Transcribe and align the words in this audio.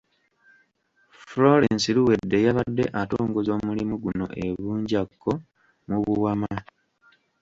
Florence 1.27 1.87
Luwedde 1.95 2.37
yabadde 2.45 2.83
atongoza 3.01 3.51
omulimu 3.59 3.95
guno 4.03 4.25
e 4.43 4.45
Bunjakko 4.63 5.31
mu 5.87 5.97
Buwama. 6.03 6.53